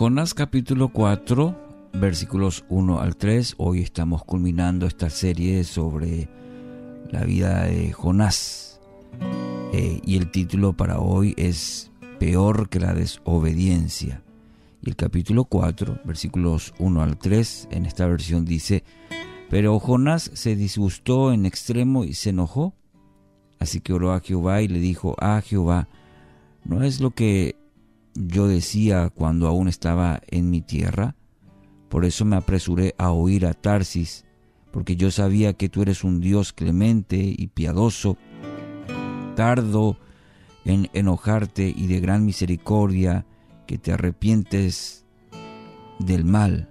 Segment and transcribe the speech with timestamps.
[0.00, 3.56] Jonás capítulo 4, versículos 1 al 3.
[3.58, 6.26] Hoy estamos culminando esta serie sobre
[7.10, 8.80] la vida de Jonás.
[9.74, 14.22] Eh, y el título para hoy es Peor que la desobediencia.
[14.80, 18.84] Y el capítulo 4, versículos 1 al 3, en esta versión dice,
[19.50, 22.72] Pero Jonás se disgustó en extremo y se enojó.
[23.58, 25.88] Así que oró a Jehová y le dijo, Ah, Jehová,
[26.64, 27.59] ¿no es lo que
[28.14, 31.16] yo decía cuando aún estaba en mi tierra.
[31.88, 34.24] Por eso me apresuré a oír a Tarsis,
[34.70, 38.16] porque yo sabía que tú eres un Dios clemente y piadoso,
[39.34, 39.98] tardo
[40.64, 43.26] en enojarte y de gran misericordia,
[43.66, 45.06] que te arrepientes
[45.98, 46.68] del mal.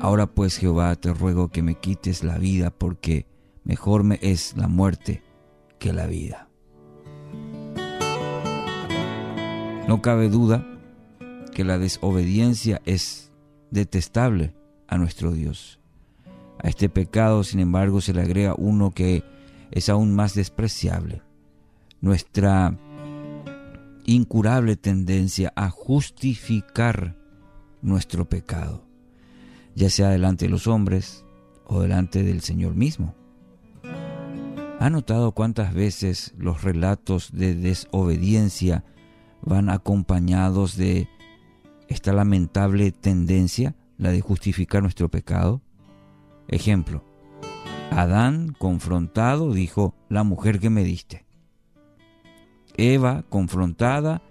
[0.00, 3.26] Ahora pues Jehová te ruego que me quites la vida, porque
[3.64, 5.22] mejor me es la muerte
[5.78, 6.47] que la vida.
[9.88, 10.66] No cabe duda
[11.54, 13.32] que la desobediencia es
[13.70, 14.54] detestable
[14.86, 15.80] a nuestro Dios.
[16.62, 19.24] A este pecado, sin embargo, se le agrega uno que
[19.70, 21.22] es aún más despreciable.
[22.02, 22.78] Nuestra
[24.04, 27.16] incurable tendencia a justificar
[27.80, 28.84] nuestro pecado,
[29.74, 31.24] ya sea delante de los hombres
[31.64, 33.14] o delante del Señor mismo.
[34.80, 38.84] ¿Ha notado cuántas veces los relatos de desobediencia
[39.42, 41.08] van acompañados de
[41.88, 45.62] esta lamentable tendencia, la de justificar nuestro pecado.
[46.48, 47.04] Ejemplo,
[47.90, 51.26] Adán confrontado dijo, la mujer que me diste.
[52.76, 54.22] Eva confrontada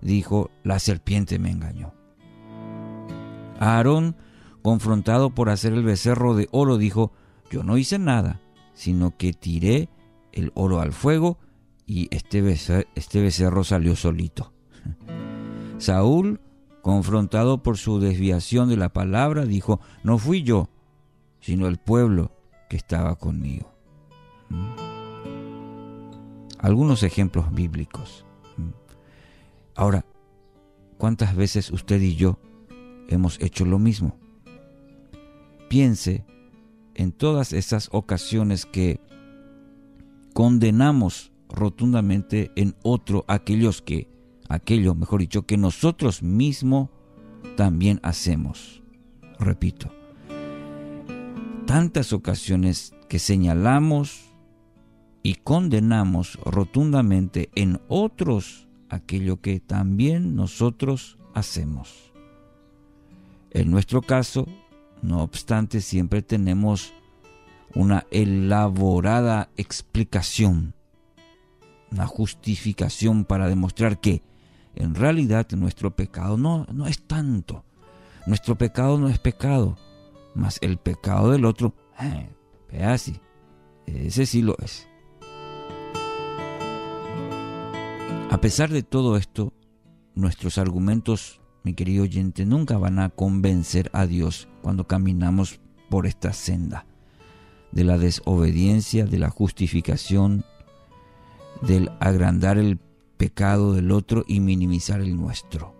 [0.00, 1.94] dijo, la serpiente me engañó.
[3.58, 4.16] Aarón
[4.62, 7.12] confrontado por hacer el becerro de oro dijo,
[7.50, 8.40] yo no hice nada,
[8.74, 9.88] sino que tiré
[10.32, 11.38] el oro al fuego
[11.86, 12.40] y este,
[12.94, 14.52] este becerro salió solito.
[15.78, 16.40] Saúl,
[16.82, 20.68] confrontado por su desviación de la palabra, dijo, no fui yo,
[21.40, 22.32] sino el pueblo
[22.68, 23.72] que estaba conmigo.
[24.48, 24.66] ¿Mm?
[26.58, 28.24] Algunos ejemplos bíblicos.
[28.56, 28.70] ¿Mm?
[29.74, 30.04] Ahora,
[30.98, 32.38] ¿cuántas veces usted y yo
[33.08, 34.16] hemos hecho lo mismo?
[35.68, 36.24] Piense
[36.94, 39.00] en todas esas ocasiones que
[40.32, 44.08] condenamos rotundamente en otro aquellos que
[44.48, 46.90] aquello, mejor dicho, que nosotros mismos
[47.56, 48.82] también hacemos.
[49.38, 49.92] Repito,
[51.66, 54.32] tantas ocasiones que señalamos
[55.22, 62.12] y condenamos rotundamente en otros aquello que también nosotros hacemos.
[63.50, 64.46] En nuestro caso,
[65.02, 66.94] no obstante, siempre tenemos
[67.74, 70.74] una elaborada explicación,
[71.90, 74.22] una justificación para demostrar que
[74.76, 77.64] en realidad nuestro pecado no, no es tanto.
[78.26, 79.76] Nuestro pecado no es pecado,
[80.34, 82.28] mas el pecado del otro, eh,
[82.84, 83.20] así,
[83.86, 84.88] ese sí lo es.
[88.30, 89.52] A pesar de todo esto,
[90.14, 96.32] nuestros argumentos, mi querido oyente, nunca van a convencer a Dios cuando caminamos por esta
[96.32, 96.86] senda
[97.72, 100.44] de la desobediencia, de la justificación,
[101.62, 102.78] del agrandar el
[103.16, 105.74] pecado del otro y minimizar el nuestro.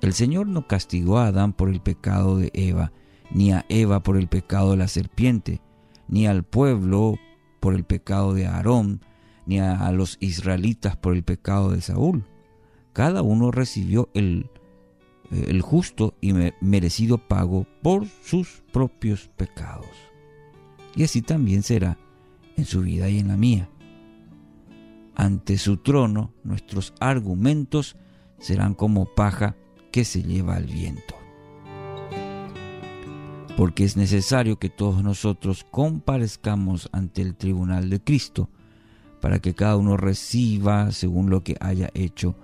[0.00, 2.92] El Señor no castigó a Adán por el pecado de Eva,
[3.30, 5.60] ni a Eva por el pecado de la serpiente,
[6.06, 7.18] ni al pueblo
[7.60, 9.00] por el pecado de Aarón,
[9.46, 12.24] ni a, los israelitas por el pecado de Saúl.
[12.92, 14.50] Cada uno recibió el,
[15.30, 19.88] el justo y merecido pago por sus propios pecados.
[20.94, 21.98] Y así también será
[22.56, 23.68] en su vida y en la mía.
[25.18, 27.96] Ante su trono nuestros argumentos
[28.38, 29.56] serán como paja
[29.90, 31.16] que se lleva al viento.
[33.56, 38.48] Porque es necesario que todos nosotros comparezcamos ante el tribunal de Cristo
[39.20, 42.36] para que cada uno reciba según lo que haya hecho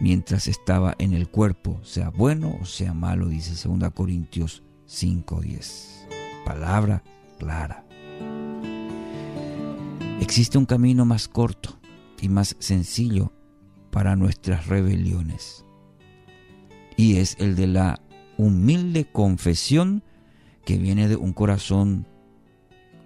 [0.00, 6.06] mientras estaba en el cuerpo, sea bueno o sea malo, dice 2 Corintios 5:10.
[6.46, 7.02] Palabra
[7.38, 7.84] clara.
[10.20, 11.78] Existe un camino más corto
[12.20, 13.32] y más sencillo
[13.90, 15.64] para nuestras rebeliones.
[16.96, 18.00] Y es el de la
[18.38, 20.02] humilde confesión
[20.64, 22.06] que viene de un corazón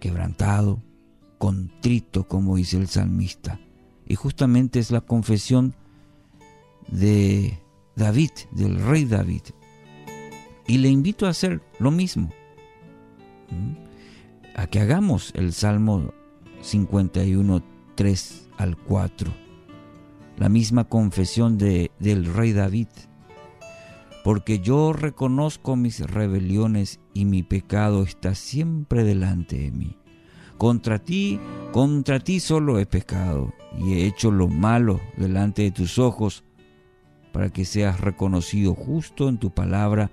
[0.01, 0.83] quebrantado,
[1.39, 3.61] contrito, como dice el salmista.
[4.07, 5.75] Y justamente es la confesión
[6.89, 7.59] de
[7.97, 9.43] David, del rey David.
[10.67, 12.31] Y le invito a hacer lo mismo.
[14.55, 16.13] A que hagamos el Salmo
[16.61, 17.63] 51,
[17.95, 19.33] 3 al 4.
[20.37, 22.89] la misma confesión de, del rey David.
[24.23, 29.97] Porque yo reconozco mis rebeliones y mi pecado está siempre delante de mí.
[30.59, 31.41] Contra ti,
[31.73, 36.45] contra ti solo he pecado y he hecho lo malo delante de tus ojos,
[37.33, 40.11] para que seas reconocido justo en tu palabra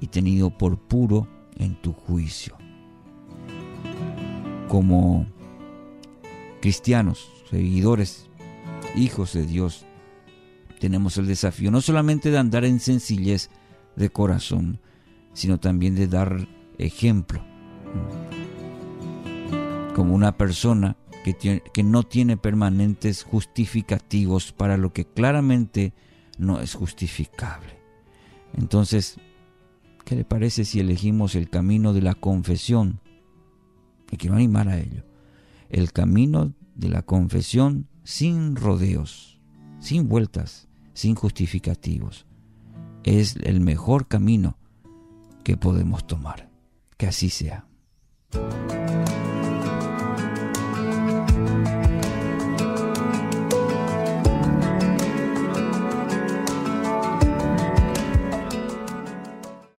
[0.00, 2.56] y tenido por puro en tu juicio.
[4.68, 5.26] Como
[6.62, 8.30] cristianos, seguidores,
[8.96, 9.84] hijos de Dios,
[10.78, 13.50] tenemos el desafío no solamente de andar en sencillez
[13.96, 14.80] de corazón,
[15.34, 16.48] sino también de dar
[16.78, 17.44] ejemplo.
[19.96, 25.92] Como una persona que, que no tiene permanentes justificativos para lo que claramente
[26.38, 27.76] no es justificable.
[28.56, 29.16] Entonces,
[30.04, 33.00] ¿qué le parece si elegimos el camino de la confesión?
[34.12, 35.11] Y quiero animar a ello.
[35.72, 39.40] El camino de la confesión sin rodeos,
[39.80, 42.26] sin vueltas, sin justificativos.
[43.04, 44.58] Es el mejor camino
[45.42, 46.50] que podemos tomar.
[46.96, 47.66] Que así sea.